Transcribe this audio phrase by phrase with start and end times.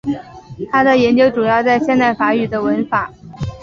[0.71, 3.11] 他的研究主要在现代法语的文法。